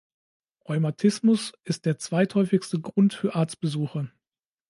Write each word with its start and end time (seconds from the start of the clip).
Rheumatismus 0.67 1.53
ist 1.63 1.85
der 1.85 1.99
zweithäufigste 1.99 2.79
Grund 2.81 3.13
für 3.13 3.35
Arztbesuche. 3.35 4.09